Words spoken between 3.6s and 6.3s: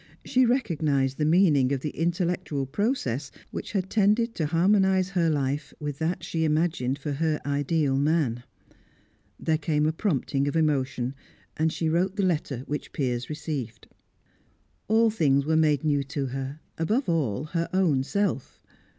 had tended to harmonise her life with that